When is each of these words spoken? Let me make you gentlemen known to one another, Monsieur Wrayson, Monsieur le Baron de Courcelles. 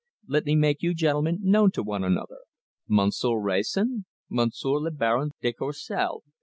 Let 0.27 0.45
me 0.47 0.55
make 0.55 0.81
you 0.81 0.95
gentlemen 0.95 1.37
known 1.43 1.69
to 1.73 1.83
one 1.83 2.03
another, 2.03 2.39
Monsieur 2.87 3.39
Wrayson, 3.39 4.05
Monsieur 4.31 4.79
le 4.79 4.89
Baron 4.89 5.29
de 5.43 5.53
Courcelles. 5.53 6.23